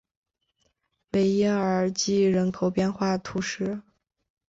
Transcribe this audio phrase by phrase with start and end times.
[1.11, 3.83] 维耶尔济人口变化图示